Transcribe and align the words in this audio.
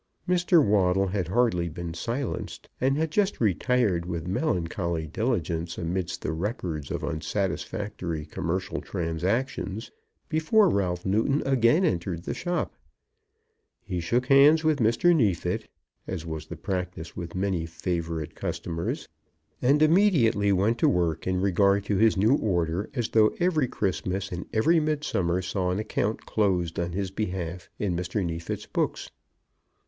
Mr. 0.27 0.65
Waddle 0.65 1.09
had 1.09 1.27
hardly 1.27 1.69
been 1.69 1.93
silenced, 1.93 2.67
and 2.81 2.97
had 2.97 3.11
just 3.11 3.39
retired 3.39 4.03
with 4.03 4.25
melancholy 4.25 5.05
diligence 5.05 5.77
amidst 5.77 6.23
the 6.23 6.31
records 6.31 6.89
of 6.89 7.03
unsatisfactory 7.03 8.25
commercial 8.25 8.81
transactions, 8.81 9.91
before 10.27 10.71
Ralph 10.71 11.05
Newton 11.05 11.43
again 11.45 11.85
entered 11.85 12.23
the 12.23 12.33
shop. 12.33 12.75
He 13.83 13.99
shook 13.99 14.25
hands 14.25 14.63
with 14.63 14.79
Mr. 14.79 15.15
Neefit, 15.15 15.67
as 16.07 16.25
was 16.25 16.47
the 16.47 16.57
practice 16.57 17.15
with 17.15 17.35
many 17.35 17.67
favourite 17.67 18.33
customers, 18.33 19.07
and 19.61 19.83
immediately 19.83 20.51
went 20.51 20.79
to 20.79 20.89
work 20.89 21.27
in 21.27 21.39
regard 21.39 21.85
to 21.85 21.97
his 21.97 22.17
new 22.17 22.33
order, 22.37 22.89
as 22.95 23.09
though 23.09 23.35
every 23.39 23.67
Christmas 23.67 24.31
and 24.31 24.47
every 24.51 24.79
Midsummer 24.79 25.43
saw 25.43 25.69
an 25.69 25.77
account 25.77 26.25
closed 26.25 26.79
on 26.79 26.93
his 26.93 27.11
behalf 27.11 27.69
in 27.77 27.95
Mr. 27.95 28.25
Neefit's 28.25 28.65
books. 28.65 29.11